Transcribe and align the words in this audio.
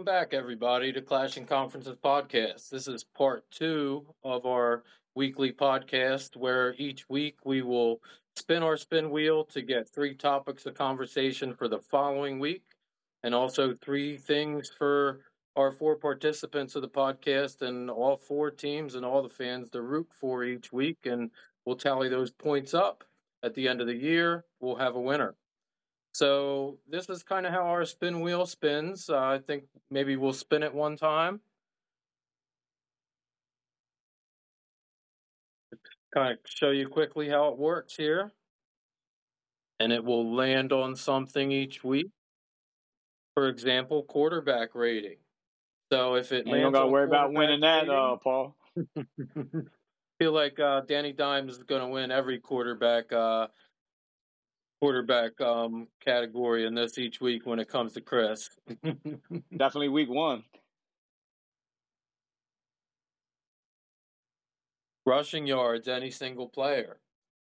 Welcome 0.00 0.14
back, 0.14 0.32
everybody, 0.32 0.94
to 0.94 1.02
Clashing 1.02 1.44
Conferences 1.44 1.94
podcast. 2.02 2.70
This 2.70 2.88
is 2.88 3.04
part 3.04 3.44
two 3.50 4.06
of 4.24 4.46
our 4.46 4.82
weekly 5.14 5.52
podcast, 5.52 6.38
where 6.38 6.74
each 6.78 7.06
week 7.10 7.36
we 7.44 7.60
will 7.60 8.00
spin 8.34 8.62
our 8.62 8.78
spin 8.78 9.10
wheel 9.10 9.44
to 9.44 9.60
get 9.60 9.90
three 9.90 10.14
topics 10.14 10.64
of 10.64 10.72
conversation 10.72 11.52
for 11.52 11.68
the 11.68 11.80
following 11.80 12.38
week, 12.38 12.62
and 13.24 13.34
also 13.34 13.74
three 13.74 14.16
things 14.16 14.70
for 14.70 15.20
our 15.54 15.70
four 15.70 15.96
participants 15.96 16.74
of 16.74 16.80
the 16.80 16.88
podcast 16.88 17.60
and 17.60 17.90
all 17.90 18.16
four 18.16 18.50
teams 18.50 18.94
and 18.94 19.04
all 19.04 19.22
the 19.22 19.28
fans 19.28 19.68
to 19.68 19.82
root 19.82 20.08
for 20.18 20.44
each 20.44 20.72
week. 20.72 21.04
And 21.04 21.30
we'll 21.66 21.76
tally 21.76 22.08
those 22.08 22.30
points 22.30 22.72
up 22.72 23.04
at 23.42 23.52
the 23.52 23.68
end 23.68 23.82
of 23.82 23.86
the 23.86 23.96
year. 23.96 24.46
We'll 24.60 24.76
have 24.76 24.94
a 24.94 25.00
winner. 25.00 25.34
So 26.12 26.78
this 26.88 27.08
is 27.08 27.22
kind 27.22 27.46
of 27.46 27.52
how 27.52 27.66
our 27.66 27.84
spin 27.84 28.20
wheel 28.20 28.46
spins. 28.46 29.08
Uh, 29.08 29.18
I 29.18 29.38
think 29.38 29.64
maybe 29.90 30.16
we'll 30.16 30.32
spin 30.32 30.62
it 30.62 30.74
one 30.74 30.96
time. 30.96 31.40
Kind 36.12 36.32
of 36.32 36.38
show 36.44 36.70
you 36.70 36.88
quickly 36.88 37.28
how 37.28 37.48
it 37.48 37.58
works 37.58 37.94
here. 37.96 38.32
And 39.78 39.92
it 39.92 40.04
will 40.04 40.34
land 40.34 40.72
on 40.72 40.96
something 40.96 41.52
each 41.52 41.84
week. 41.84 42.10
For 43.34 43.48
example, 43.48 44.02
quarterback 44.02 44.74
rating. 44.74 45.18
So 45.92 46.14
if 46.14 46.32
it 46.32 46.46
you 46.46 46.60
don't 46.60 46.72
got 46.72 46.82
to 46.82 46.86
worry 46.88 47.06
about 47.06 47.32
winning 47.32 47.60
that, 47.60 47.88
rating, 47.88 47.94
uh, 47.94 48.16
Paul. 48.16 48.56
feel 50.20 50.32
like 50.32 50.60
uh, 50.60 50.82
Danny 50.82 51.12
Dimes 51.12 51.56
is 51.56 51.62
going 51.62 51.80
to 51.80 51.88
win 51.88 52.10
every 52.10 52.38
quarterback 52.38 53.10
uh, 53.10 53.46
quarterback 54.80 55.38
um, 55.40 55.86
category 56.02 56.66
in 56.66 56.74
this 56.74 56.98
each 56.98 57.20
week 57.20 57.44
when 57.44 57.58
it 57.58 57.68
comes 57.68 57.92
to 57.92 58.00
Chris. 58.00 58.48
Definitely 59.56 59.88
week 59.88 60.08
one. 60.08 60.42
Rushing 65.04 65.46
yards, 65.46 65.86
any 65.86 66.10
single 66.10 66.48
player. 66.48 66.98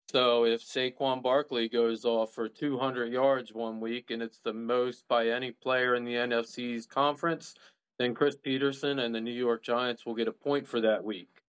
So 0.10 0.46
if 0.46 0.62
Saquon 0.62 1.22
Barkley 1.22 1.68
goes 1.68 2.06
off 2.06 2.34
for 2.34 2.48
200 2.48 3.12
yards 3.12 3.54
one 3.54 3.82
week 3.82 4.10
and 4.10 4.22
it's 4.22 4.40
the 4.40 4.54
most 4.54 5.06
by 5.10 5.28
any 5.28 5.52
player 5.52 5.96
in 5.96 6.06
the 6.06 6.14
NFC's 6.14 6.86
conference, 6.86 7.56
then 8.00 8.14
Chris 8.14 8.38
Peterson 8.38 9.00
and 9.00 9.14
the 9.14 9.20
New 9.20 9.34
York 9.34 9.64
Giants 9.64 10.06
will 10.06 10.16
get 10.16 10.30
a 10.30 10.32
point 10.32 10.66
for 10.66 10.80
that 10.80 11.04
week. 11.04 11.42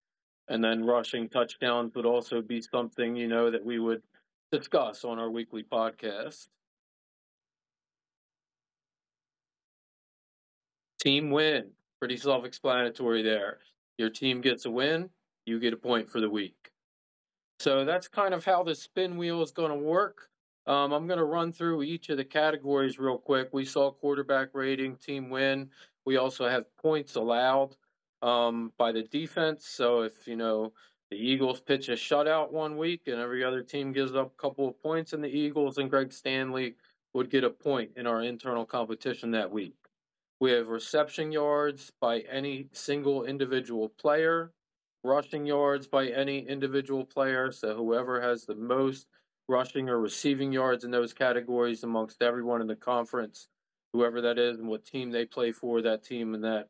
And 0.48 0.64
then 0.64 0.84
rushing 0.84 1.28
touchdowns 1.28 1.94
would 1.94 2.06
also 2.06 2.40
be 2.40 2.62
something, 2.62 3.14
you 3.14 3.28
know, 3.28 3.48
that 3.50 3.64
we 3.64 3.78
would– 3.78 4.02
discuss 4.50 5.04
on 5.04 5.18
our 5.18 5.30
weekly 5.30 5.62
podcast. 5.62 6.48
Team 11.00 11.30
win. 11.30 11.70
Pretty 11.98 12.16
self 12.16 12.44
explanatory 12.44 13.22
there. 13.22 13.58
Your 13.98 14.10
team 14.10 14.40
gets 14.40 14.64
a 14.64 14.70
win, 14.70 15.10
you 15.44 15.58
get 15.58 15.72
a 15.72 15.76
point 15.76 16.08
for 16.08 16.20
the 16.20 16.30
week. 16.30 16.70
So 17.58 17.84
that's 17.84 18.06
kind 18.06 18.32
of 18.32 18.44
how 18.44 18.62
the 18.62 18.74
spin 18.74 19.16
wheel 19.16 19.42
is 19.42 19.50
going 19.50 19.72
to 19.72 19.76
work. 19.76 20.28
Um, 20.68 20.92
I'm 20.92 21.08
going 21.08 21.18
to 21.18 21.24
run 21.24 21.52
through 21.52 21.82
each 21.82 22.08
of 22.10 22.18
the 22.18 22.24
categories 22.24 22.98
real 22.98 23.18
quick. 23.18 23.48
We 23.52 23.64
saw 23.64 23.90
quarterback 23.90 24.50
rating, 24.52 24.96
team 24.96 25.30
win. 25.30 25.70
We 26.04 26.18
also 26.18 26.48
have 26.48 26.64
points 26.76 27.16
allowed 27.16 27.74
um, 28.22 28.72
by 28.78 28.92
the 28.92 29.02
defense. 29.02 29.66
So 29.66 30.02
if 30.02 30.28
you 30.28 30.36
know 30.36 30.72
the 31.10 31.16
Eagles 31.16 31.60
pitch 31.60 31.88
a 31.88 31.92
shutout 31.92 32.52
one 32.52 32.76
week 32.76 33.02
and 33.06 33.16
every 33.20 33.42
other 33.42 33.62
team 33.62 33.92
gives 33.92 34.14
up 34.14 34.32
a 34.32 34.42
couple 34.42 34.68
of 34.68 34.82
points, 34.82 35.12
and 35.12 35.24
the 35.24 35.28
Eagles 35.28 35.78
and 35.78 35.90
Greg 35.90 36.12
Stanley 36.12 36.74
would 37.14 37.30
get 37.30 37.44
a 37.44 37.50
point 37.50 37.90
in 37.96 38.06
our 38.06 38.22
internal 38.22 38.66
competition 38.66 39.30
that 39.30 39.50
week. 39.50 39.74
We 40.40 40.52
have 40.52 40.68
reception 40.68 41.32
yards 41.32 41.90
by 42.00 42.20
any 42.20 42.68
single 42.72 43.24
individual 43.24 43.88
player, 43.88 44.52
rushing 45.02 45.46
yards 45.46 45.86
by 45.86 46.08
any 46.08 46.46
individual 46.46 47.04
player. 47.04 47.50
So 47.50 47.74
whoever 47.74 48.20
has 48.20 48.44
the 48.44 48.54
most 48.54 49.06
rushing 49.48 49.88
or 49.88 49.98
receiving 49.98 50.52
yards 50.52 50.84
in 50.84 50.90
those 50.90 51.12
categories 51.12 51.82
amongst 51.82 52.22
everyone 52.22 52.60
in 52.60 52.66
the 52.66 52.76
conference, 52.76 53.48
whoever 53.92 54.20
that 54.20 54.38
is 54.38 54.58
and 54.58 54.68
what 54.68 54.84
team 54.84 55.10
they 55.10 55.24
play 55.24 55.50
for, 55.50 55.80
that 55.82 56.04
team 56.04 56.34
and 56.34 56.44
that 56.44 56.68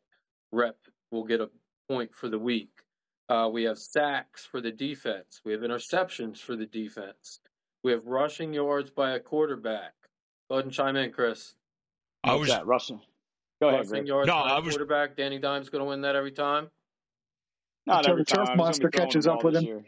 rep 0.51 0.77
will 1.11 1.25
get 1.25 1.41
a 1.41 1.49
point 1.89 2.15
for 2.15 2.29
the 2.29 2.39
week. 2.39 2.69
Uh, 3.29 3.47
we 3.47 3.63
have 3.63 3.77
sacks 3.77 4.43
for 4.43 4.59
the 4.59 4.71
defense. 4.71 5.41
We 5.45 5.51
have 5.51 5.61
interceptions 5.61 6.39
for 6.39 6.55
the 6.55 6.65
defense. 6.65 7.39
We 7.83 7.91
have 7.91 8.05
rushing 8.05 8.53
yards 8.53 8.89
by 8.89 9.11
a 9.11 9.19
quarterback. 9.19 9.93
Go 10.49 10.55
ahead 10.55 10.65
and 10.65 10.73
chime 10.73 10.95
in, 10.95 11.11
Chris. 11.11 11.53
I 12.23 12.33
was 12.35 12.49
that 12.49 12.65
rushing. 12.65 12.99
Go 13.61 13.69
ahead, 13.69 13.89
rushing 13.89 14.07
yards 14.07 14.27
no, 14.27 14.33
by 14.33 14.49
I 14.49 14.59
was... 14.59 14.75
quarterback. 14.75 15.15
Danny 15.15 15.37
Dimes 15.37 15.69
going 15.69 15.83
to 15.83 15.89
win 15.89 16.01
that 16.01 16.15
every 16.15 16.31
time. 16.31 16.69
Not 17.85 17.99
Until 17.99 18.11
every 18.13 18.23
the 18.23 18.35
turf 18.35 18.49
monster 18.55 18.89
catches 18.89 19.27
up 19.27 19.43
with 19.43 19.55
him. 19.55 19.63
Year. 19.63 19.85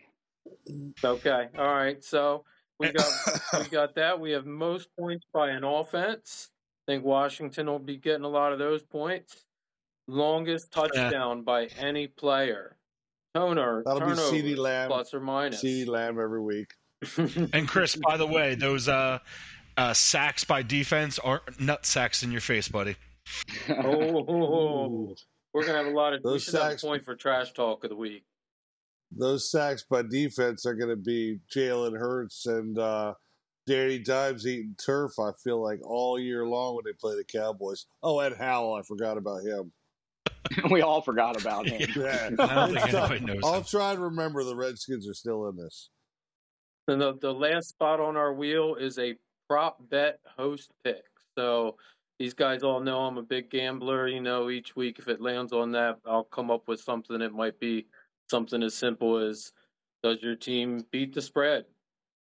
Okay, 1.03 1.47
all 1.57 1.73
right. 1.73 2.03
So 2.03 2.45
we 2.79 2.91
got 2.91 3.05
we 3.59 3.65
got 3.69 3.95
that. 3.95 4.19
We 4.19 4.31
have 4.31 4.45
most 4.45 4.89
points 4.97 5.25
by 5.33 5.49
an 5.49 5.63
offense. 5.63 6.49
I 6.87 6.91
think 6.93 7.03
Washington 7.03 7.67
will 7.67 7.79
be 7.79 7.97
getting 7.97 8.23
a 8.23 8.29
lot 8.29 8.53
of 8.53 8.59
those 8.59 8.83
points. 8.83 9.45
Longest 10.07 10.71
touchdown 10.71 11.37
yeah. 11.37 11.43
by 11.43 11.65
any 11.77 12.07
player. 12.07 12.77
Toner. 13.33 13.83
That'll 13.85 14.01
be 14.01 14.15
CeeDee 14.15 14.57
Lamb. 14.57 14.89
Plus 14.89 15.13
or 15.13 15.19
minus. 15.19 15.63
CeeDee 15.63 15.87
Lamb 15.87 16.19
every 16.19 16.41
week. 16.41 16.73
and 17.17 17.67
Chris, 17.67 17.95
by 17.95 18.17
the 18.17 18.27
way, 18.27 18.55
those 18.55 18.87
uh, 18.87 19.19
uh, 19.77 19.93
sacks 19.93 20.43
by 20.43 20.61
defense 20.61 21.17
are 21.19 21.41
nut 21.59 21.85
sacks 21.85 22.23
in 22.23 22.31
your 22.31 22.41
face, 22.41 22.67
buddy. 22.67 22.95
oh, 23.69 25.15
we're 25.53 25.65
gonna 25.65 25.77
have 25.77 25.87
a 25.87 25.95
lot 25.95 26.13
of. 26.13 26.23
Those 26.23 26.45
sacks, 26.45 26.83
point 26.83 27.05
for 27.05 27.15
trash 27.15 27.53
talk 27.53 27.83
of 27.83 27.89
the 27.89 27.95
week. 27.95 28.23
Those 29.11 29.49
sacks 29.49 29.83
by 29.89 30.03
defense 30.03 30.65
are 30.65 30.73
gonna 30.73 30.95
be 30.95 31.39
Jalen 31.53 31.97
Hurts 31.97 32.45
and 32.45 32.77
uh, 32.77 33.13
Danny 33.67 33.99
Dimes 33.99 34.45
eating 34.47 34.75
turf. 34.83 35.13
I 35.19 35.31
feel 35.43 35.61
like 35.61 35.79
all 35.83 36.19
year 36.19 36.45
long 36.45 36.75
when 36.75 36.85
they 36.85 36.93
play 36.93 37.15
the 37.15 37.23
Cowboys. 37.23 37.85
Oh, 38.03 38.19
Ed 38.19 38.33
Howell, 38.37 38.75
I 38.75 38.81
forgot 38.83 39.17
about 39.17 39.43
him. 39.43 39.71
we 40.71 40.81
all 40.81 41.01
forgot 41.01 41.39
about 41.39 41.67
him. 41.67 41.89
Yeah. 41.95 42.29
I'll 43.43 43.63
try 43.63 43.91
and 43.91 44.01
remember 44.01 44.43
the 44.43 44.55
Redskins 44.55 45.07
are 45.07 45.13
still 45.13 45.47
in 45.47 45.55
this. 45.55 45.89
And 46.87 46.99
the, 46.99 47.17
the 47.17 47.33
last 47.33 47.69
spot 47.69 47.99
on 47.99 48.17
our 48.17 48.33
wheel 48.33 48.75
is 48.75 48.97
a 48.97 49.15
prop 49.47 49.77
bet 49.89 50.19
host 50.37 50.71
pick. 50.83 51.03
So 51.37 51.77
these 52.19 52.33
guys 52.33 52.63
all 52.63 52.79
know 52.79 53.01
I'm 53.01 53.17
a 53.17 53.23
big 53.23 53.49
gambler. 53.49 54.07
You 54.07 54.21
know, 54.21 54.49
each 54.49 54.75
week 54.75 54.99
if 54.99 55.07
it 55.07 55.21
lands 55.21 55.53
on 55.53 55.71
that, 55.73 55.99
I'll 56.05 56.23
come 56.23 56.51
up 56.51 56.67
with 56.67 56.79
something. 56.79 57.21
It 57.21 57.33
might 57.33 57.59
be 57.59 57.87
something 58.29 58.63
as 58.63 58.73
simple 58.73 59.17
as 59.17 59.51
does 60.03 60.21
your 60.21 60.35
team 60.35 60.85
beat 60.91 61.13
the 61.13 61.21
spread? 61.21 61.65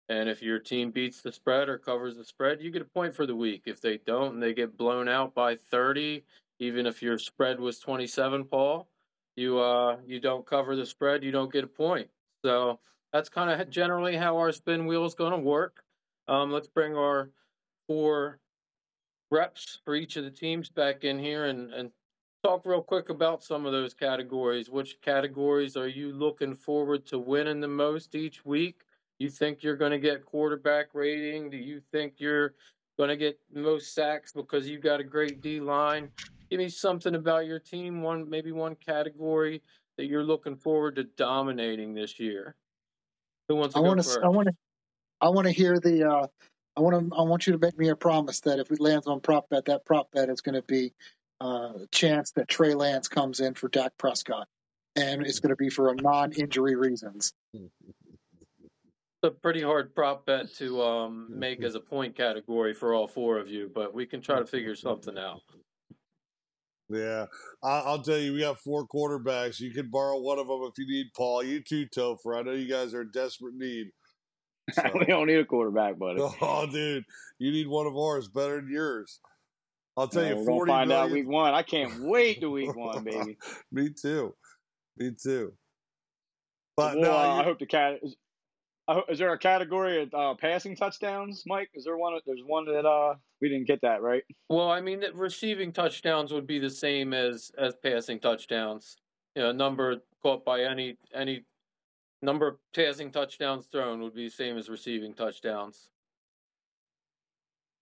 And 0.08 0.28
if 0.28 0.42
your 0.42 0.58
team 0.58 0.90
beats 0.90 1.22
the 1.22 1.30
spread 1.30 1.68
or 1.68 1.78
covers 1.78 2.16
the 2.16 2.24
spread, 2.24 2.60
you 2.60 2.70
get 2.70 2.82
a 2.82 2.86
point 2.86 3.14
for 3.14 3.26
the 3.26 3.36
week. 3.36 3.62
If 3.66 3.80
they 3.80 3.98
don't 4.06 4.34
and 4.34 4.42
they 4.42 4.52
get 4.52 4.76
blown 4.76 5.08
out 5.08 5.34
by 5.34 5.54
30, 5.54 6.24
even 6.60 6.86
if 6.86 7.02
your 7.02 7.18
spread 7.18 7.58
was 7.58 7.80
27, 7.80 8.44
Paul, 8.44 8.86
you 9.34 9.58
uh 9.58 9.96
you 10.06 10.20
don't 10.20 10.46
cover 10.46 10.76
the 10.76 10.86
spread, 10.86 11.24
you 11.24 11.32
don't 11.32 11.52
get 11.52 11.64
a 11.64 11.68
point. 11.68 12.08
So 12.44 12.78
that's 13.12 13.28
kind 13.28 13.50
of 13.50 13.70
generally 13.70 14.16
how 14.16 14.36
our 14.36 14.52
spin 14.52 14.86
wheel 14.86 15.04
is 15.04 15.14
going 15.14 15.32
to 15.32 15.38
work. 15.38 15.82
Um, 16.28 16.52
let's 16.52 16.68
bring 16.68 16.96
our 16.96 17.30
four 17.88 18.38
reps 19.30 19.80
for 19.84 19.94
each 19.94 20.16
of 20.16 20.24
the 20.24 20.30
teams 20.30 20.68
back 20.68 21.02
in 21.02 21.18
here 21.18 21.46
and, 21.46 21.72
and 21.72 21.90
talk 22.44 22.64
real 22.64 22.82
quick 22.82 23.08
about 23.08 23.42
some 23.42 23.66
of 23.66 23.72
those 23.72 23.94
categories. 23.94 24.70
Which 24.70 25.00
categories 25.00 25.76
are 25.76 25.88
you 25.88 26.12
looking 26.12 26.54
forward 26.54 27.04
to 27.06 27.18
winning 27.18 27.60
the 27.60 27.68
most 27.68 28.14
each 28.14 28.44
week? 28.44 28.82
You 29.18 29.28
think 29.28 29.62
you're 29.62 29.76
going 29.76 29.90
to 29.90 29.98
get 29.98 30.24
quarterback 30.24 30.88
rating? 30.94 31.50
Do 31.50 31.56
you 31.56 31.80
think 31.92 32.14
you're 32.18 32.54
going 32.96 33.10
to 33.10 33.16
get 33.16 33.38
most 33.52 33.94
sacks 33.94 34.32
because 34.32 34.68
you've 34.68 34.82
got 34.82 35.00
a 35.00 35.04
great 35.04 35.40
D 35.40 35.60
line? 35.60 36.10
Give 36.50 36.58
me 36.58 36.68
something 36.68 37.14
about 37.14 37.46
your 37.46 37.58
team, 37.58 38.02
one 38.02 38.28
maybe 38.28 38.52
one 38.52 38.74
category 38.74 39.62
that 39.96 40.06
you're 40.06 40.24
looking 40.24 40.56
forward 40.56 40.96
to 40.96 41.04
dominating 41.04 41.94
this 41.94 42.18
year. 42.18 42.54
Who 43.48 43.56
wants 43.56 43.74
to 43.74 43.80
I 43.80 43.82
want 43.82 44.02
to. 44.02 44.20
I 44.22 44.28
want 44.28 44.48
to. 44.48 44.54
I 45.20 45.28
want 45.28 45.46
to 45.46 45.52
hear 45.52 45.78
the. 45.78 46.08
Uh, 46.08 46.26
I 46.76 46.80
want 46.80 47.10
to. 47.10 47.16
I 47.16 47.22
want 47.22 47.46
you 47.46 47.52
to 47.52 47.58
make 47.58 47.78
me 47.78 47.88
a 47.88 47.96
promise 47.96 48.40
that 48.40 48.58
if 48.58 48.70
it 48.70 48.80
lands 48.80 49.06
on 49.06 49.20
prop 49.20 49.48
bet, 49.48 49.66
that 49.66 49.84
prop 49.84 50.10
bet 50.12 50.28
is 50.28 50.40
going 50.40 50.54
to 50.54 50.62
be 50.62 50.92
uh, 51.40 51.72
a 51.82 51.86
chance 51.92 52.32
that 52.32 52.48
Trey 52.48 52.74
Lance 52.74 53.08
comes 53.08 53.40
in 53.40 53.54
for 53.54 53.68
Dak 53.68 53.92
Prescott, 53.98 54.48
and 54.96 55.22
it's 55.26 55.40
going 55.40 55.50
to 55.50 55.56
be 55.56 55.68
for 55.68 55.90
a 55.90 55.94
non-injury 55.96 56.76
reasons. 56.76 57.32
It's 57.52 57.64
a 59.24 59.30
pretty 59.30 59.62
hard 59.62 59.94
prop 59.94 60.24
bet 60.26 60.54
to 60.56 60.82
um, 60.82 61.26
make 61.30 61.62
as 61.62 61.74
a 61.74 61.80
point 61.80 62.16
category 62.16 62.72
for 62.72 62.94
all 62.94 63.06
four 63.06 63.38
of 63.38 63.48
you, 63.48 63.70
but 63.74 63.92
we 63.92 64.06
can 64.06 64.22
try 64.22 64.38
to 64.38 64.46
figure 64.46 64.74
something 64.74 65.18
out. 65.18 65.42
Yeah, 66.90 67.26
I'll 67.62 68.02
tell 68.02 68.18
you, 68.18 68.32
we 68.32 68.40
got 68.40 68.58
four 68.58 68.86
quarterbacks. 68.86 69.60
You 69.60 69.70
can 69.70 69.88
borrow 69.88 70.18
one 70.18 70.38
of 70.38 70.48
them 70.48 70.62
if 70.64 70.76
you 70.76 70.86
need, 70.86 71.06
Paul. 71.16 71.44
You 71.44 71.62
too, 71.62 71.86
Topher. 71.86 72.38
I 72.38 72.42
know 72.42 72.52
you 72.52 72.68
guys 72.68 72.94
are 72.94 73.02
in 73.02 73.10
desperate 73.12 73.54
need. 73.54 73.90
So. 74.74 74.84
we 74.94 75.06
don't 75.06 75.26
need 75.26 75.40
a 75.40 75.44
quarterback, 75.44 75.98
buddy. 75.98 76.20
Oh, 76.40 76.64
dude, 76.70 77.04
you 77.40 77.50
need 77.50 77.66
one 77.66 77.88
of 77.88 77.96
ours 77.96 78.28
better 78.28 78.60
than 78.60 78.70
yours. 78.70 79.18
I'll 79.96 80.06
tell 80.06 80.24
you, 80.24 80.36
we're 80.36 80.64
gonna 80.64 80.66
find 80.66 80.88
million... 80.90 81.06
out 81.06 81.10
week 81.10 81.28
one. 81.28 81.54
I 81.54 81.62
can't 81.64 82.00
wait 82.00 82.40
to 82.40 82.50
week 82.50 82.76
one, 82.76 83.02
baby. 83.02 83.36
Me 83.72 83.90
too. 83.90 84.32
Me 84.96 85.10
too. 85.10 85.54
But 86.76 86.94
well, 86.98 87.02
no, 87.02 87.12
uh. 87.12 87.40
I 87.40 87.42
hope 87.42 87.58
the 87.58 87.66
cat. 87.66 87.94
Is, 89.08 89.18
there 89.18 89.32
a 89.32 89.38
category 89.38 90.02
of 90.02 90.14
uh, 90.14 90.34
passing 90.34 90.74
touchdowns, 90.74 91.44
Mike? 91.46 91.70
Is 91.74 91.84
there 91.84 91.96
one? 91.96 92.18
There's 92.26 92.42
one 92.44 92.64
that 92.66 92.86
uh, 92.86 93.14
we 93.40 93.48
didn't 93.48 93.66
get 93.66 93.80
that 93.82 94.02
right. 94.02 94.22
Well, 94.48 94.70
I 94.70 94.80
mean, 94.80 95.04
receiving 95.14 95.72
touchdowns 95.72 96.32
would 96.32 96.46
be 96.46 96.58
the 96.58 96.70
same 96.70 97.12
as 97.12 97.50
as 97.58 97.74
passing 97.82 98.18
touchdowns. 98.20 98.96
You 99.36 99.42
know, 99.42 99.52
number 99.52 99.96
caught 100.22 100.44
by 100.44 100.62
any 100.62 100.96
any 101.14 101.44
number 102.22 102.48
of 102.48 102.56
passing 102.74 103.10
touchdowns 103.10 103.66
thrown 103.66 104.00
would 104.02 104.14
be 104.14 104.26
the 104.26 104.34
same 104.34 104.58
as 104.58 104.68
receiving 104.68 105.14
touchdowns. 105.14 105.88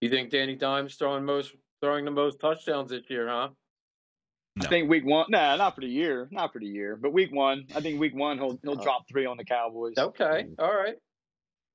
You 0.01 0.11
think 0.11 0.31
Danny 0.31 0.55
Dimes 0.55 0.95
throwing 0.95 1.25
most 1.25 1.55
throwing 1.81 2.05
the 2.05 2.11
most 2.11 2.41
touchdowns 2.41 2.91
this 2.91 3.09
year, 3.09 3.29
huh? 3.29 3.49
No. 4.59 4.67
I 4.67 4.69
think 4.69 4.91
week 4.91 5.05
one. 5.05 5.27
Nah, 5.29 5.57
not 5.57 5.75
for 5.75 5.83
the 5.83 5.89
year. 5.89 6.29
Not 6.31 6.53
for 6.53 6.59
the 6.59 6.67
year. 6.67 6.97
But 6.97 7.13
week 7.13 7.33
one, 7.33 7.67
I 7.75 7.81
think 7.81 8.01
week 8.01 8.15
one 8.15 8.39
he'll 8.39 8.59
he'll 8.63 8.79
uh, 8.79 8.83
drop 8.83 9.09
three 9.09 9.27
on 9.27 9.37
the 9.37 9.45
Cowboys. 9.45 9.95
Okay. 9.97 10.47
All 10.59 10.75
right. 10.75 10.97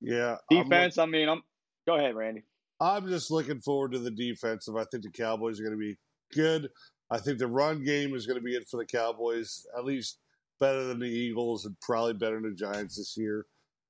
Yeah. 0.02 0.38
Defense. 0.50 0.98
I 0.98 1.06
mean, 1.06 1.30
I'm. 1.30 1.42
Go 1.88 1.96
ahead, 1.96 2.16
Randy. 2.16 2.44
I'm 2.80 3.08
just 3.08 3.32
looking 3.32 3.60
forward 3.60 3.94
to 3.94 4.00
the 4.00 4.12
defensive. 4.12 4.76
I 4.76 4.86
think 4.92 5.04
the 5.04 5.12
Cowboys 5.12 5.60
are 5.60 5.64
going 5.64 5.78
to 5.78 5.80
be 5.80 5.98
good. 6.34 6.70
I 7.10 7.20
think 7.20 7.38
the 7.38 7.48
run 7.48 7.84
game 7.84 8.16
is 8.16 8.26
going 8.26 8.40
to 8.40 8.44
be 8.44 8.56
it 8.56 8.68
for 8.70 8.78
the 8.78 8.86
Cowboys, 8.86 9.66
at 9.78 9.86
least 9.86 10.20
better 10.60 10.84
than 10.86 11.00
the 11.00 11.06
Eagles 11.06 11.66
and 11.66 11.80
probably 11.82 12.14
better 12.14 12.40
than 12.42 12.50
the 12.50 12.56
Giants 12.56 12.98
this 12.98 13.16
year. 13.18 13.46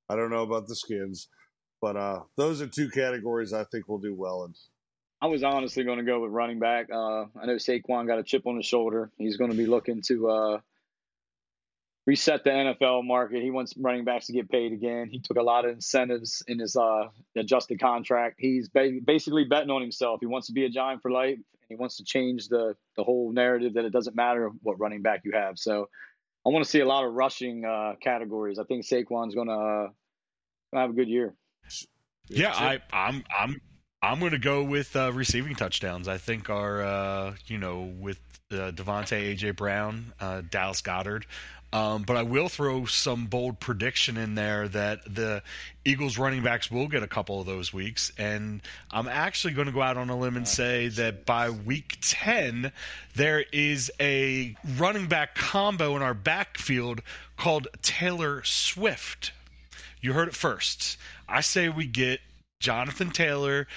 I 0.10 0.16
don't 0.16 0.30
know 0.30 0.44
about 0.44 0.68
the 0.68 0.76
Skins, 0.76 1.30
but 1.82 1.96
uh, 1.96 2.22
those 2.36 2.62
are 2.62 2.68
two 2.68 2.90
categories 2.90 3.54
I 3.54 3.64
think 3.66 3.88
will 3.88 4.00
do 4.00 4.14
well 4.14 4.44
in. 4.46 4.54
I 5.24 5.28
was 5.28 5.42
honestly 5.42 5.86
going 5.86 6.00
to 6.00 6.04
go 6.04 6.20
with 6.20 6.32
running 6.32 6.60
back. 6.60 6.90
Uh, 6.92 7.22
I 7.42 7.46
know 7.46 7.56
Saquon 7.56 8.08
got 8.08 8.20
a 8.20 8.24
chip 8.24 8.46
on 8.46 8.58
his 8.58 8.66
shoulder. 8.66 9.10
He's 9.18 9.38
going 9.38 9.52
to 9.52 9.56
be 9.56 9.66
looking 9.66 10.02
to 10.08 10.30
uh, 10.30 10.60
reset 12.06 12.44
the 12.44 12.50
NFL 12.50 13.06
market. 13.06 13.42
He 13.42 13.50
wants 13.50 13.74
running 13.78 14.04
backs 14.04 14.26
to 14.26 14.34
get 14.34 14.50
paid 14.50 14.74
again. 14.74 15.08
He 15.10 15.20
took 15.20 15.38
a 15.38 15.42
lot 15.42 15.64
of 15.64 15.72
incentives 15.72 16.44
in 16.46 16.60
his 16.60 16.76
uh, 16.76 17.08
adjusted 17.38 17.80
contract. 17.80 18.36
He's 18.38 18.68
ba- 18.68 19.00
basically 19.06 19.46
betting 19.46 19.70
on 19.70 19.82
himself. 19.82 20.20
He 20.20 20.26
wants 20.26 20.48
to 20.48 20.54
be 20.54 20.66
a 20.66 20.70
giant 20.70 21.02
for 21.02 21.10
life, 21.10 21.36
and 21.36 21.70
he 21.70 21.76
wants 21.76 21.96
to 21.98 22.04
change 22.04 22.50
the 22.50 22.76
the 22.98 23.06
whole 23.06 23.32
narrative 23.32 23.76
that 23.76 23.86
it 23.86 23.94
doesn't 23.94 24.18
matter 24.18 24.52
what 24.62 24.78
running 24.78 25.04
back 25.04 25.22
you 25.24 25.32
have. 25.32 25.58
So 25.58 25.88
I 26.46 26.50
want 26.50 26.66
to 26.66 26.70
see 26.70 26.82
a 26.82 26.86
lot 26.86 27.06
of 27.06 27.14
rushing 27.14 27.64
uh, 27.64 27.94
categories. 28.02 28.60
I 28.60 28.66
think 28.66 28.84
Saquon's 28.84 29.36
going 29.36 29.48
to 29.48 29.54
uh, 29.54 29.88
have 30.78 30.90
a 30.90 30.94
good 30.94 31.08
year. 31.08 31.34
Yeah, 32.28 32.52
I, 32.54 32.82
I'm 32.92 33.24
I'm 33.34 33.62
I'm 34.04 34.20
going 34.20 34.34
to 34.34 34.38
go 34.38 34.64
with 34.64 34.98
uh, 34.98 35.14
receiving 35.14 35.56
touchdowns. 35.56 36.10
I 36.10 36.18
think 36.18 36.50
our, 36.50 36.82
uh, 36.84 37.36
you 37.48 37.58
know, 37.58 37.84
with 37.84 38.20
uh, 38.52 38.72
DeVonta, 38.72 39.34
AJ 39.34 39.56
Brown, 39.56 40.12
uh, 40.20 40.42
Dallas 40.52 40.82
Goedert. 40.82 41.24
Um, 41.72 42.04
but 42.04 42.18
I 42.18 42.24
will 42.24 42.50
throw 42.50 42.84
some 42.84 43.28
bold 43.28 43.62
prediction 43.62 44.18
in 44.18 44.36
there 44.36 44.68
that 44.68 45.00
the 45.06 45.42
Eagles 45.86 46.18
running 46.18 46.44
backs 46.44 46.70
will 46.70 46.90
get 46.90 47.02
a 47.02 47.08
couple 47.08 47.40
of 47.40 47.48
those 47.48 47.72
weeks. 47.72 48.12
And 48.18 48.62
I'm 48.92 49.08
actually 49.08 49.54
going 49.54 49.68
to 49.68 49.74
go 49.74 49.82
out 49.82 49.96
on 49.96 50.10
a 50.10 50.18
limb 50.18 50.36
and 50.36 50.48
say 50.48 50.90
that 50.90 51.26
by 51.26 51.50
week 51.50 51.98
10, 52.02 52.74
there 53.16 53.46
is 53.54 53.90
a 54.02 54.54
running 54.78 55.08
back 55.08 55.34
combo 55.34 55.96
in 55.96 56.02
our 56.02 56.14
backfield 56.14 57.02
called 57.38 57.70
Taylor 57.82 58.44
Swift. 58.44 59.32
You 60.02 60.12
heard 60.12 60.28
it 60.28 60.36
first. 60.36 60.98
I 61.30 61.40
say 61.40 61.70
we 61.70 61.88
get 61.88 62.20
Jonathan 62.64 63.12
Taylor 63.12 63.68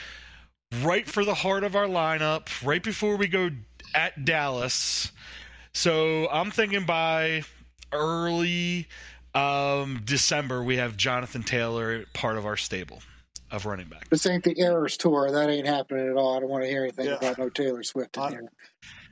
right 0.83 1.09
for 1.09 1.25
the 1.25 1.35
heart 1.35 1.65
of 1.65 1.75
our 1.75 1.87
lineup, 1.88 2.49
right 2.65 2.83
before 2.83 3.17
we 3.17 3.27
go 3.27 3.50
at 3.94 4.25
Dallas. 4.25 5.11
So 5.75 6.29
I'm 6.31 6.53
thinking 6.53 6.87
by 6.87 7.43
early 7.93 8.87
um, 9.35 10.03
December, 10.05 10.62
we 10.62 10.77
have 10.77 10.97
Jonathan 10.97 11.43
Taylor 11.43 12.05
part 12.15 12.38
of 12.38 12.47
our 12.47 12.56
stable 12.56 13.00
of 13.50 13.67
running 13.67 13.88
back. 13.88 14.09
This 14.09 14.25
ain't 14.25 14.44
the 14.44 14.55
Eras 14.56 14.97
tour. 14.97 15.32
That 15.32 15.50
ain't 15.50 15.67
happening 15.67 16.09
at 16.09 16.17
all. 16.17 16.37
I 16.37 16.41
don't 16.41 16.49
want 16.49 16.62
to 16.62 16.71
hear 16.71 16.85
anything 16.85 17.06
yeah. 17.06 17.15
about 17.15 17.39
no 17.39 17.49
Taylor 17.49 17.82
Swift 17.82 18.17
in 18.17 18.23
I, 18.23 18.31
here. 18.31 18.53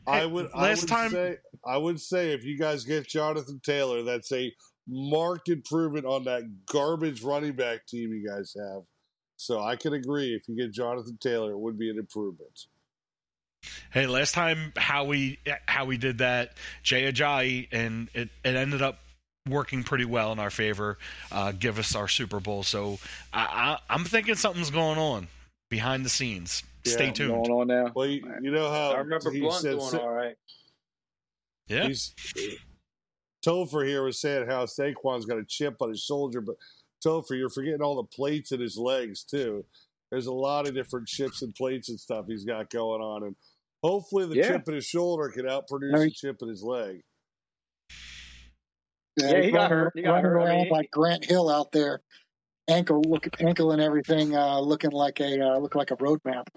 I 0.06 0.24
would 0.24 0.50
last 0.54 0.56
I 0.56 0.70
would 0.70 0.88
time 0.88 1.10
say 1.10 1.36
I 1.66 1.76
would 1.78 2.00
say 2.00 2.32
if 2.32 2.44
you 2.44 2.56
guys 2.56 2.84
get 2.84 3.08
Jonathan 3.08 3.60
Taylor, 3.64 4.04
that's 4.04 4.30
a 4.30 4.54
marked 4.86 5.48
improvement 5.48 6.06
on 6.06 6.24
that 6.24 6.44
garbage 6.66 7.22
running 7.22 7.54
back 7.54 7.86
team 7.86 8.12
you 8.12 8.28
guys 8.28 8.54
have. 8.56 8.82
So 9.36 9.60
I 9.60 9.76
can 9.76 9.94
agree. 9.94 10.34
If 10.34 10.48
you 10.48 10.56
get 10.56 10.72
Jonathan 10.72 11.18
Taylor, 11.20 11.52
it 11.52 11.58
would 11.58 11.78
be 11.78 11.90
an 11.90 11.98
improvement. 11.98 12.66
Hey, 13.92 14.06
last 14.06 14.34
time 14.34 14.72
how 14.76 15.04
we 15.04 15.38
how 15.66 15.84
we 15.86 15.96
did 15.96 16.18
that, 16.18 16.54
Jay 16.82 17.10
Ajayi, 17.10 17.68
and 17.72 18.08
it, 18.14 18.28
it 18.44 18.56
ended 18.56 18.82
up 18.82 18.98
working 19.48 19.82
pretty 19.82 20.04
well 20.04 20.32
in 20.32 20.38
our 20.38 20.50
favor. 20.50 20.98
Uh, 21.30 21.52
give 21.52 21.78
us 21.78 21.94
our 21.94 22.08
Super 22.08 22.40
Bowl. 22.40 22.62
So 22.62 22.98
I, 23.32 23.78
I, 23.88 23.94
am 23.94 24.04
thinking 24.04 24.34
something's 24.34 24.70
going 24.70 24.98
on 24.98 25.28
behind 25.70 26.04
the 26.04 26.08
scenes. 26.08 26.62
Yeah, 26.84 26.92
Stay 26.92 27.10
tuned. 27.10 27.46
Going 27.46 27.50
on 27.50 27.66
now. 27.66 27.92
Well, 27.94 28.06
you, 28.06 28.22
you 28.42 28.50
know 28.50 28.70
how 28.70 28.92
I 28.92 28.98
remember 28.98 29.30
Blunt 29.30 29.62
said, 29.62 29.78
doing 29.78 29.96
all 29.96 30.10
right. 30.10 30.34
Yeah. 31.66 31.88
He's, 31.88 32.14
Topher 33.44 33.86
here 33.86 34.02
was 34.02 34.20
saying 34.20 34.46
how 34.48 34.64
Saquon's 34.64 35.26
got 35.26 35.38
a 35.38 35.44
chip 35.44 35.76
on 35.80 35.90
his 35.90 36.02
shoulder, 36.02 36.40
but 36.40 36.56
Topher, 37.04 37.36
you're 37.36 37.50
forgetting 37.50 37.82
all 37.82 37.96
the 37.96 38.04
plates 38.04 38.52
in 38.52 38.60
his 38.60 38.76
legs 38.76 39.24
too. 39.24 39.64
There's 40.10 40.26
a 40.26 40.32
lot 40.32 40.68
of 40.68 40.74
different 40.74 41.08
chips 41.08 41.42
and 41.42 41.54
plates 41.54 41.88
and 41.88 41.98
stuff 41.98 42.26
he's 42.28 42.44
got 42.44 42.70
going 42.70 43.00
on, 43.00 43.24
and 43.24 43.36
hopefully 43.82 44.26
the 44.26 44.36
yeah. 44.36 44.48
chip 44.48 44.68
in 44.68 44.74
his 44.74 44.86
shoulder 44.86 45.28
can 45.28 45.46
outproduce 45.46 45.90
no, 45.90 46.00
the 46.00 46.10
chip 46.10 46.36
in 46.40 46.48
his 46.48 46.62
leg. 46.62 47.02
Yeah, 49.16 49.30
yeah 49.30 49.42
he 49.42 49.50
got 49.50 49.70
hurt. 49.70 49.92
He 49.94 50.02
got 50.02 50.22
hurt. 50.22 50.34
Around 50.34 50.48
I 50.48 50.56
mean, 50.56 50.68
like 50.70 50.90
Grant 50.90 51.24
Hill 51.24 51.48
out 51.48 51.72
there, 51.72 52.00
ankle 52.68 53.02
look, 53.06 53.28
ankle 53.40 53.72
and 53.72 53.82
everything, 53.82 54.34
uh, 54.34 54.60
looking 54.60 54.90
like 54.90 55.20
a 55.20 55.40
uh, 55.40 55.58
looking 55.58 55.78
like 55.78 55.90
a 55.90 55.96
road 55.98 56.20
map. 56.24 56.48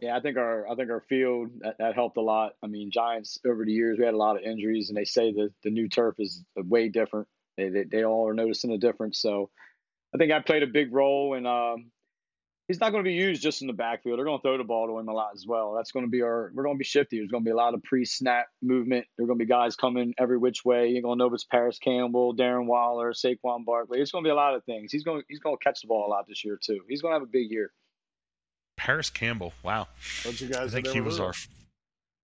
Yeah, 0.00 0.16
I 0.16 0.20
think 0.20 0.36
our 0.36 0.68
I 0.68 0.74
think 0.74 0.90
our 0.90 1.02
field 1.08 1.50
that, 1.60 1.76
that, 1.78 1.94
helped 1.94 2.16
a 2.16 2.22
lot. 2.22 2.52
I 2.62 2.66
mean, 2.66 2.90
Giants 2.90 3.38
over 3.46 3.64
the 3.64 3.72
years 3.72 3.98
we 3.98 4.04
had 4.04 4.14
a 4.14 4.16
lot 4.16 4.36
of 4.36 4.42
injuries, 4.42 4.88
and 4.88 4.96
they 4.96 5.04
say 5.04 5.32
that 5.32 5.50
the 5.62 5.70
new 5.70 5.88
turf 5.88 6.16
is 6.18 6.44
way 6.56 6.88
different. 6.88 7.28
They, 7.56 7.68
they, 7.68 7.84
they 7.84 8.04
all 8.04 8.28
are 8.28 8.34
noticing 8.34 8.72
a 8.72 8.78
difference. 8.78 9.18
So 9.20 9.50
I 10.14 10.18
think 10.18 10.32
I 10.32 10.40
played 10.40 10.62
a 10.62 10.66
big 10.66 10.92
role 10.92 11.34
and 11.34 11.46
um, 11.46 11.90
he's 12.68 12.80
not 12.80 12.90
going 12.90 13.04
to 13.04 13.08
be 13.08 13.14
used 13.14 13.42
just 13.42 13.60
in 13.60 13.66
the 13.66 13.72
backfield. 13.72 14.18
They're 14.18 14.24
going 14.24 14.38
to 14.38 14.42
throw 14.42 14.58
the 14.58 14.64
ball 14.64 14.86
to 14.86 14.98
him 14.98 15.08
a 15.08 15.12
lot 15.12 15.32
as 15.34 15.46
well. 15.46 15.74
That's 15.74 15.92
going 15.92 16.06
to 16.06 16.10
be 16.10 16.22
our. 16.22 16.50
We're 16.54 16.64
going 16.64 16.76
to 16.76 16.78
be 16.78 16.84
shifty. 16.84 17.18
There's 17.18 17.30
going 17.30 17.44
to 17.44 17.48
be 17.48 17.52
a 17.52 17.56
lot 17.56 17.74
of 17.74 17.82
pre-snap 17.82 18.46
movement. 18.62 19.06
There's 19.16 19.26
going 19.26 19.38
to 19.38 19.44
be 19.44 19.48
guys 19.48 19.76
coming 19.76 20.14
every 20.18 20.38
which 20.38 20.64
way. 20.64 20.88
You're 20.88 21.02
going 21.02 21.18
to 21.18 21.24
know 21.24 21.28
if 21.28 21.34
it's 21.34 21.44
Parris 21.44 21.78
Campbell, 21.78 22.34
Darren 22.34 22.66
Waller, 22.66 23.12
Saquon 23.12 23.64
Barkley. 23.64 24.00
It's 24.00 24.10
going 24.10 24.24
to 24.24 24.28
be 24.28 24.32
a 24.32 24.36
lot 24.36 24.54
of 24.54 24.64
things. 24.64 24.92
He's 24.92 25.04
going. 25.04 25.22
He's 25.28 25.40
going 25.40 25.56
to 25.56 25.62
catch 25.62 25.82
the 25.82 25.88
ball 25.88 26.06
a 26.06 26.10
lot 26.10 26.26
this 26.28 26.44
year 26.44 26.58
too. 26.62 26.80
He's 26.88 27.02
going 27.02 27.12
to 27.12 27.20
have 27.20 27.28
a 27.28 27.30
big 27.30 27.50
year. 27.50 27.72
Parris 28.76 29.10
Campbell. 29.10 29.52
Wow. 29.62 29.88
Don't 30.24 30.40
you 30.40 30.48
guys? 30.48 30.74
I 30.74 30.82
think 30.82 30.88
he 30.88 31.00
was 31.00 31.20
our. 31.20 31.34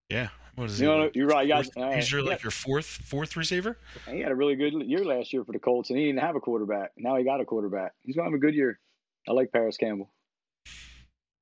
Yeah, 0.08 0.28
what 0.58 0.70
is 0.70 0.80
you 0.80 0.86
know, 0.86 1.08
you're 1.14 1.28
right. 1.28 1.46
You 1.46 1.54
guys, 1.54 1.70
uh, 1.76 1.92
he's 1.92 2.10
your 2.10 2.22
like 2.22 2.42
your 2.42 2.50
fourth 2.50 2.86
fourth 2.86 3.36
receiver. 3.36 3.78
He 4.10 4.20
had 4.20 4.32
a 4.32 4.34
really 4.34 4.56
good 4.56 4.74
year 4.82 5.04
last 5.04 5.32
year 5.32 5.44
for 5.44 5.52
the 5.52 5.58
Colts, 5.60 5.90
and 5.90 5.98
he 5.98 6.06
didn't 6.06 6.20
have 6.20 6.34
a 6.34 6.40
quarterback. 6.40 6.92
Now 6.96 7.16
he 7.16 7.24
got 7.24 7.40
a 7.40 7.44
quarterback. 7.44 7.92
He's 8.02 8.16
gonna 8.16 8.28
have 8.28 8.34
a 8.34 8.38
good 8.38 8.54
year. 8.54 8.80
I 9.28 9.32
like 9.32 9.52
Parris 9.52 9.76
Campbell. 9.76 10.10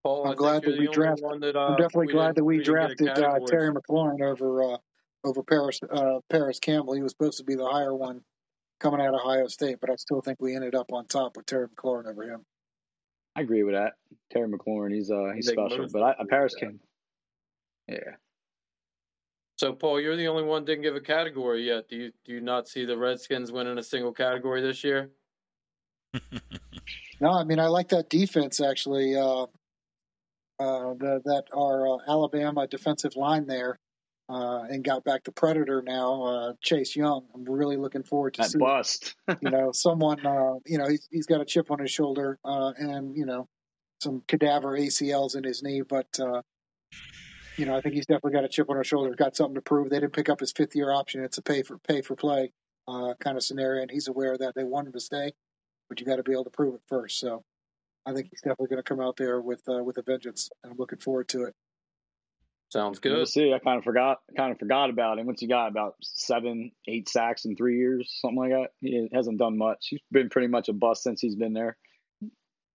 Paul, 0.02 0.28
I'm 0.28 0.36
glad 0.36 0.62
that 0.62 0.78
we 0.78 0.88
drafted. 0.88 1.40
That, 1.40 1.56
uh, 1.56 1.68
I'm 1.68 1.76
definitely 1.76 2.12
glad 2.12 2.34
that 2.34 2.44
we, 2.44 2.62
drafted 2.62 3.08
uh, 3.08 3.38
Terry 3.46 3.72
McLaurin 3.72 4.20
over 4.20 4.74
uh, 4.74 4.76
over 5.24 5.42
Parris 5.42 5.80
uh, 5.90 6.20
Parris 6.28 6.60
Campbell. 6.60 6.94
He 6.94 7.02
was 7.02 7.12
supposed 7.12 7.38
to 7.38 7.44
be 7.44 7.54
the 7.54 7.66
higher 7.66 7.94
one 7.94 8.20
coming 8.78 9.00
out 9.00 9.14
of 9.14 9.20
Ohio 9.20 9.48
State, 9.48 9.78
but 9.80 9.90
I 9.90 9.96
still 9.96 10.20
think 10.20 10.40
we 10.40 10.54
ended 10.54 10.74
up 10.74 10.92
on 10.92 11.06
top 11.06 11.36
with 11.36 11.46
Terry 11.46 11.68
McLaurin 11.68 12.06
over 12.06 12.22
him. 12.22 12.44
I 13.34 13.40
agree 13.40 13.62
with 13.62 13.74
that. 13.74 13.94
Terry 14.30 14.48
McLaurin, 14.48 14.94
he's 14.94 15.10
uh 15.10 15.32
he's 15.34 15.48
special, 15.48 15.88
but 15.90 16.02
I, 16.02 16.14
Parris 16.28 16.54
Campbell. 16.54 16.86
Yeah. 17.88 18.16
So, 19.56 19.72
Paul, 19.72 20.00
you're 20.00 20.16
the 20.16 20.28
only 20.28 20.42
one 20.42 20.66
didn't 20.66 20.82
give 20.82 20.96
a 20.96 21.00
category 21.00 21.66
yet. 21.66 21.88
Do 21.88 21.96
you 21.96 22.12
do 22.24 22.32
you 22.32 22.40
not 22.40 22.68
see 22.68 22.84
the 22.84 22.96
Redskins 22.96 23.50
winning 23.50 23.78
a 23.78 23.82
single 23.82 24.12
category 24.12 24.60
this 24.60 24.84
year? 24.84 25.10
no, 27.20 27.30
I 27.30 27.44
mean 27.44 27.58
I 27.58 27.66
like 27.68 27.88
that 27.88 28.10
defense 28.10 28.60
actually. 28.60 29.16
Uh, 29.16 29.46
uh, 30.58 30.94
the, 30.94 31.20
that 31.24 31.44
our 31.54 31.86
uh, 31.86 31.98
Alabama 32.08 32.66
defensive 32.66 33.14
line 33.14 33.46
there, 33.46 33.78
uh, 34.30 34.62
and 34.70 34.82
got 34.82 35.04
back 35.04 35.22
the 35.24 35.32
Predator 35.32 35.82
now, 35.82 36.22
uh, 36.22 36.52
Chase 36.62 36.96
Young. 36.96 37.26
I'm 37.34 37.44
really 37.44 37.76
looking 37.76 38.02
forward 38.02 38.34
to 38.34 38.42
that 38.42 38.50
seeing, 38.50 38.60
bust. 38.60 39.14
you 39.40 39.50
know, 39.50 39.72
someone. 39.72 40.24
Uh, 40.24 40.54
you 40.64 40.78
know, 40.78 40.88
he's, 40.88 41.06
he's 41.10 41.26
got 41.26 41.42
a 41.42 41.44
chip 41.44 41.70
on 41.70 41.78
his 41.78 41.90
shoulder, 41.90 42.38
and 42.44 43.16
you 43.16 43.26
know, 43.26 43.48
some 44.02 44.22
cadaver 44.28 44.78
ACLs 44.78 45.36
in 45.36 45.44
his 45.44 45.62
knee, 45.62 45.82
but 45.82 46.08
you 47.56 47.66
know, 47.66 47.76
I 47.76 47.80
think 47.80 47.94
he's 47.94 48.06
definitely 48.06 48.32
got 48.32 48.44
a 48.44 48.48
chip 48.48 48.68
on 48.70 48.76
his 48.76 48.86
shoulder, 48.86 49.14
got 49.14 49.36
something 49.36 49.54
to 49.54 49.62
prove. 49.62 49.90
They 49.90 50.00
didn't 50.00 50.12
pick 50.12 50.28
up 50.28 50.40
his 50.40 50.52
fifth 50.52 50.76
year 50.76 50.92
option. 50.92 51.24
It's 51.24 51.38
a 51.38 51.42
pay 51.42 51.62
for 51.62 51.78
pay 51.78 52.02
for 52.02 52.14
play 52.14 52.52
uh, 52.88 53.14
kind 53.20 53.36
of 53.36 53.42
scenario, 53.42 53.82
and 53.82 53.90
he's 53.90 54.08
aware 54.08 54.34
of 54.34 54.40
that 54.40 54.54
they 54.54 54.64
want 54.64 54.86
him 54.86 54.92
to 54.92 55.00
stay, 55.00 55.32
but 55.88 56.00
you 56.00 56.06
got 56.06 56.16
to 56.16 56.22
be 56.22 56.32
able 56.32 56.44
to 56.44 56.50
prove 56.50 56.74
it 56.74 56.82
first. 56.88 57.18
So 57.18 57.42
I 58.04 58.12
think 58.12 58.28
he's 58.30 58.40
definitely 58.40 58.68
going 58.68 58.82
to 58.82 58.88
come 58.88 59.00
out 59.00 59.16
there 59.16 59.40
with 59.40 59.62
uh, 59.68 59.82
with 59.82 59.98
a 59.98 60.02
vengeance, 60.02 60.50
and 60.62 60.72
I'm 60.72 60.78
looking 60.78 60.98
forward 60.98 61.28
to 61.28 61.44
it. 61.44 61.54
Sounds 62.68 62.98
good. 62.98 63.12
We'll 63.12 63.26
see. 63.26 63.52
I 63.52 63.60
kind 63.60 63.78
of 63.78 63.84
forgot, 63.84 64.18
kind 64.36 64.50
of 64.50 64.58
forgot 64.58 64.90
about 64.90 65.18
him. 65.18 65.26
Once 65.26 65.40
he 65.40 65.46
got? 65.46 65.68
About 65.68 65.94
seven, 66.02 66.72
eight 66.88 67.08
sacks 67.08 67.44
in 67.44 67.54
three 67.54 67.78
years, 67.78 68.18
something 68.20 68.38
like 68.38 68.50
that. 68.50 68.70
He 68.80 69.08
hasn't 69.12 69.38
done 69.38 69.56
much. 69.56 69.86
He's 69.88 70.00
been 70.10 70.28
pretty 70.28 70.48
much 70.48 70.68
a 70.68 70.72
bust 70.72 71.04
since 71.04 71.20
he's 71.20 71.36
been 71.36 71.52
there. 71.52 71.76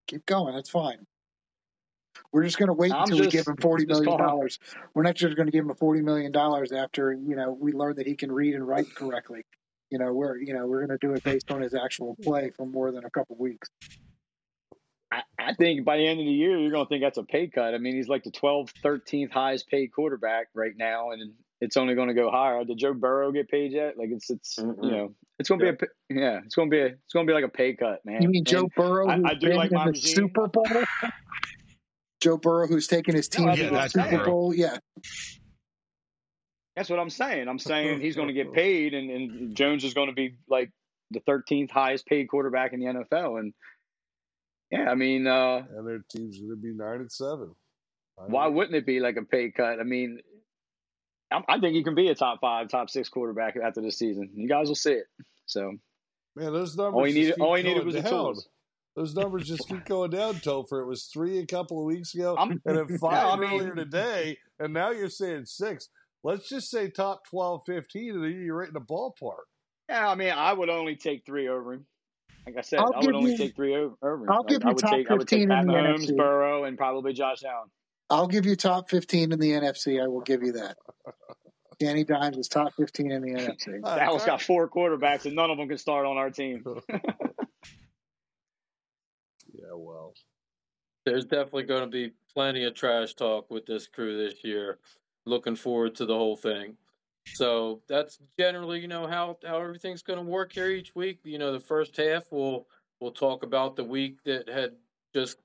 Keep 0.08 0.24
going. 0.24 0.54
That's 0.54 0.70
fine. 0.70 1.06
We're 2.32 2.44
just 2.44 2.58
going 2.58 2.68
to 2.68 2.72
wait 2.72 2.92
until 2.92 3.18
just, 3.18 3.20
we 3.20 3.38
give 3.38 3.46
him 3.46 3.56
forty 3.56 3.86
million 3.86 4.16
dollars. 4.18 4.58
We're 4.94 5.02
not 5.02 5.14
just 5.14 5.36
going 5.36 5.46
to 5.46 5.52
give 5.52 5.64
him 5.64 5.74
forty 5.74 6.02
million 6.02 6.32
dollars 6.32 6.72
after 6.72 7.12
you 7.12 7.36
know 7.36 7.56
we 7.58 7.72
learn 7.72 7.96
that 7.96 8.06
he 8.06 8.14
can 8.16 8.32
read 8.32 8.54
and 8.54 8.66
write 8.66 8.94
correctly. 8.94 9.44
You 9.90 9.98
know 9.98 10.12
we're 10.12 10.38
you 10.38 10.54
know 10.54 10.66
we're 10.66 10.86
going 10.86 10.98
to 10.98 11.06
do 11.06 11.14
it 11.14 11.22
based 11.22 11.50
on 11.50 11.60
his 11.60 11.74
actual 11.74 12.16
play 12.22 12.50
for 12.56 12.66
more 12.66 12.90
than 12.90 13.04
a 13.04 13.10
couple 13.10 13.36
weeks. 13.36 13.68
I, 15.12 15.22
I 15.38 15.54
think 15.54 15.84
by 15.84 15.98
the 15.98 16.06
end 16.06 16.20
of 16.20 16.26
the 16.26 16.32
year, 16.32 16.58
you're 16.58 16.70
going 16.70 16.86
to 16.86 16.88
think 16.88 17.02
that's 17.02 17.18
a 17.18 17.22
pay 17.22 17.48
cut. 17.48 17.74
I 17.74 17.78
mean, 17.78 17.94
he's 17.94 18.08
like 18.08 18.24
the 18.24 18.30
12th, 18.30 18.72
13th 18.82 19.30
highest 19.30 19.68
paid 19.68 19.88
quarterback 19.88 20.46
right 20.54 20.72
now, 20.74 21.10
and 21.10 21.32
it's 21.60 21.76
only 21.76 21.94
going 21.94 22.08
to 22.08 22.14
go 22.14 22.30
higher. 22.30 22.64
Did 22.64 22.78
Joe 22.78 22.94
Burrow 22.94 23.30
get 23.30 23.48
paid 23.48 23.72
yet? 23.72 23.98
Like 23.98 24.08
it's 24.10 24.30
it's 24.30 24.56
mm-hmm. 24.56 24.82
you 24.82 24.90
know 24.90 25.14
it's 25.38 25.48
going 25.48 25.60
to 25.60 25.66
yeah. 25.66 25.72
be 25.72 25.86
a 25.86 26.20
yeah 26.20 26.40
it's 26.44 26.54
going 26.54 26.70
to 26.70 26.74
be 26.74 26.80
a, 26.80 26.86
it's 26.86 27.12
going 27.12 27.26
to 27.26 27.30
be 27.30 27.34
like 27.34 27.44
a 27.44 27.48
pay 27.48 27.74
cut, 27.74 28.04
man. 28.04 28.22
You 28.22 28.28
mean 28.28 28.44
Joe 28.44 28.68
Burrow? 28.76 29.08
I, 29.08 29.20
I 29.24 29.34
do 29.34 29.52
like 29.52 29.70
my 29.70 29.90
the 29.90 29.98
Super 29.98 30.48
Bowl. 30.48 30.66
Joe 32.22 32.36
Burrow, 32.36 32.68
who's 32.68 32.86
taking 32.86 33.16
his 33.16 33.28
team 33.28 33.46
no, 33.46 33.56
to 33.56 33.68
the 33.68 33.88
Super 33.88 34.10
Burrow. 34.10 34.24
Bowl. 34.24 34.54
Yeah. 34.54 34.78
That's 36.76 36.88
what 36.88 37.00
I'm 37.00 37.10
saying. 37.10 37.48
I'm 37.48 37.58
saying 37.58 38.00
he's 38.00 38.14
going 38.14 38.28
to 38.28 38.34
get 38.34 38.52
paid, 38.54 38.94
and, 38.94 39.10
and 39.10 39.56
Jones 39.56 39.82
is 39.82 39.92
going 39.92 40.06
to 40.06 40.14
be 40.14 40.36
like 40.48 40.70
the 41.10 41.20
13th 41.20 41.70
highest 41.72 42.06
paid 42.06 42.28
quarterback 42.28 42.72
in 42.72 42.80
the 42.80 42.86
NFL. 42.86 43.40
And 43.40 43.52
yeah, 44.70 44.88
I 44.88 44.94
mean, 44.94 45.26
uh, 45.26 45.62
and 45.76 45.86
their 45.86 45.98
team's 46.10 46.38
going 46.38 46.50
to 46.50 46.56
be 46.56 46.72
nine 46.72 47.00
and 47.00 47.12
seven. 47.12 47.54
Why 48.16 48.46
wouldn't 48.46 48.76
it 48.76 48.86
be 48.86 49.00
like 49.00 49.16
a 49.16 49.24
pay 49.24 49.50
cut? 49.50 49.80
I 49.80 49.82
mean, 49.82 50.20
I 51.32 51.58
think 51.58 51.74
he 51.74 51.82
can 51.82 51.96
be 51.96 52.08
a 52.08 52.14
top 52.14 52.40
five, 52.40 52.68
top 52.68 52.88
six 52.88 53.08
quarterback 53.08 53.56
after 53.56 53.80
this 53.80 53.98
season. 53.98 54.30
You 54.34 54.48
guys 54.48 54.68
will 54.68 54.76
see 54.76 54.92
it. 54.92 55.06
So, 55.46 55.72
man, 56.36 56.52
those 56.52 56.76
numbers. 56.76 56.94
All 56.94 57.04
he 57.04 57.12
needed, 57.12 57.40
all 57.40 57.54
he 57.56 57.64
needed 57.64 57.84
was 57.84 57.94
down. 57.94 58.04
the 58.04 58.10
tools. 58.10 58.48
Those 58.94 59.14
numbers 59.14 59.48
just 59.48 59.66
keep 59.68 59.86
going 59.86 60.10
down, 60.10 60.34
Topher. 60.34 60.82
It 60.82 60.86
was 60.86 61.04
three 61.04 61.38
a 61.38 61.46
couple 61.46 61.78
of 61.78 61.86
weeks 61.86 62.14
ago, 62.14 62.36
I'm, 62.38 62.60
and 62.66 62.76
then 62.76 62.98
five 62.98 63.40
yeah, 63.40 63.46
earlier 63.46 63.74
mean, 63.74 63.76
today, 63.76 64.36
and 64.58 64.74
now 64.74 64.90
you're 64.90 65.08
saying 65.08 65.46
six. 65.46 65.88
Let's 66.22 66.48
just 66.48 66.70
say 66.70 66.90
top 66.90 67.22
12, 67.30 67.62
15, 67.66 68.14
and 68.14 68.24
then 68.24 68.42
you're 68.44 68.56
right 68.56 68.68
in 68.68 68.74
the 68.74 68.80
ballpark. 68.80 69.44
Yeah, 69.88 70.08
I 70.08 70.14
mean, 70.14 70.30
I 70.30 70.52
would 70.52 70.68
only 70.68 70.96
take 70.96 71.24
three 71.24 71.48
over 71.48 71.72
him. 71.72 71.86
Like 72.46 72.56
I 72.58 72.60
said, 72.60 72.80
I'll 72.80 72.92
I 72.94 72.98
would 72.98 73.14
only 73.14 73.32
you, 73.32 73.38
take 73.38 73.56
three 73.56 73.74
over, 73.74 73.94
him. 74.02 74.26
I'll 74.30 74.40
like, 74.40 74.48
give 74.48 74.62
you 74.62 74.68
I 74.68 74.72
would 74.72 74.78
top 74.78 74.90
take, 74.90 75.08
15 75.08 75.10
I 75.10 75.14
would 75.16 75.28
take 75.28 75.48
Pat 75.48 75.64
Mahomes, 75.64 76.10
NFC. 76.10 76.16
Burrow, 76.16 76.64
and 76.64 76.76
probably 76.76 77.12
Josh 77.14 77.44
Allen. 77.44 77.70
I'll 78.10 78.28
give 78.28 78.44
you 78.44 78.56
top 78.56 78.90
15 78.90 79.32
in 79.32 79.38
the 79.38 79.52
NFC. 79.52 80.02
I 80.02 80.08
will 80.08 80.20
give 80.20 80.42
you 80.42 80.52
that. 80.52 80.76
Danny 81.80 82.04
Dimes 82.04 82.36
is 82.36 82.48
top 82.48 82.74
15 82.76 83.10
in 83.10 83.22
the 83.22 83.30
NFC. 83.30 83.82
Dallas 83.82 84.24
got 84.26 84.42
four 84.42 84.68
quarterbacks, 84.68 85.24
and 85.24 85.34
none 85.34 85.50
of 85.50 85.56
them 85.56 85.66
can 85.66 85.78
start 85.78 86.04
on 86.04 86.18
our 86.18 86.30
team. 86.30 86.62
Yeah, 89.62 89.76
well. 89.76 90.14
There's 91.04 91.24
definitely 91.24 91.64
going 91.64 91.84
to 91.84 91.90
be 91.90 92.12
plenty 92.32 92.64
of 92.64 92.74
trash 92.74 93.14
talk 93.14 93.50
with 93.50 93.66
this 93.66 93.86
crew 93.86 94.16
this 94.16 94.44
year. 94.44 94.78
Looking 95.24 95.56
forward 95.56 95.94
to 95.96 96.06
the 96.06 96.14
whole 96.14 96.36
thing. 96.36 96.76
So 97.34 97.80
that's 97.88 98.18
generally, 98.38 98.80
you 98.80 98.88
know, 98.88 99.06
how 99.06 99.38
how 99.46 99.60
everything's 99.60 100.02
going 100.02 100.18
to 100.18 100.24
work 100.24 100.52
here 100.52 100.68
each 100.68 100.94
week. 100.94 101.20
You 101.24 101.38
know, 101.38 101.52
the 101.52 101.60
first 101.60 101.96
half 101.96 102.24
we'll 102.30 102.66
we'll 103.00 103.12
talk 103.12 103.42
about 103.44 103.76
the 103.76 103.84
week 103.84 104.22
that 104.24 104.48
had 104.48 104.72
just 105.14 105.38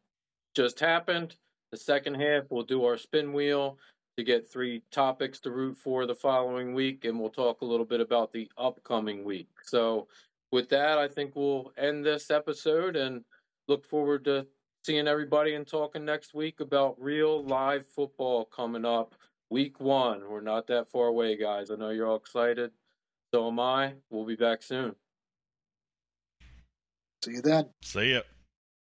just 0.56 0.80
happened. 0.80 1.36
The 1.72 1.78
second 1.78 2.16
half 2.16 2.46
we'll 2.50 2.64
do 2.64 2.84
our 2.86 2.98
spin 2.98 3.34
wheel 3.34 3.78
to 4.18 4.24
get 4.24 4.50
three 4.50 4.82
topics 4.92 5.40
to 5.42 5.52
root 5.52 5.78
for 5.78 6.08
the 6.08 6.16
following 6.16 6.74
week, 6.74 7.06
and 7.06 7.20
we'll 7.20 7.30
talk 7.30 7.62
a 7.62 7.66
little 7.66 7.86
bit 7.86 8.02
about 8.02 8.34
the 8.34 8.50
upcoming 8.58 9.24
week. 9.24 9.50
So 9.64 10.08
with 10.52 10.70
that, 10.70 10.98
I 10.98 11.08
think 11.08 11.36
we'll 11.36 11.72
end 11.78 12.04
this 12.04 12.32
episode 12.32 12.96
and 12.96 13.24
look 13.68 13.86
forward 13.86 14.26
to 14.26 14.48
seeing 14.88 15.06
everybody 15.06 15.54
and 15.56 15.68
talking 15.68 16.06
next 16.06 16.34
week 16.34 16.62
about 16.62 16.96
real 16.98 17.44
live 17.44 17.86
football 17.86 18.46
coming 18.46 18.86
up 18.86 19.16
week 19.50 19.82
one. 19.82 20.22
We're 20.30 20.40
not 20.40 20.66
that 20.68 20.90
far 20.90 21.08
away, 21.08 21.36
guys. 21.36 21.70
I 21.70 21.76
know 21.76 21.90
you're 21.90 22.08
all 22.08 22.16
excited. 22.16 22.72
So 23.34 23.50
am 23.50 23.60
I. 23.60 23.96
We'll 24.10 24.26
be 24.26 24.38
back 24.38 24.64
soon. 24.64 24.96
See 27.22 27.32
you 27.32 27.42
then. 27.42 27.66
See 27.82 28.14
ya. 28.14 28.22